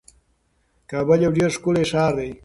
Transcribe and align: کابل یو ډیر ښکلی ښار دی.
کابل 0.91 1.19
یو 1.25 1.31
ډیر 1.37 1.49
ښکلی 1.55 1.83
ښار 1.91 2.13
دی. 2.19 2.31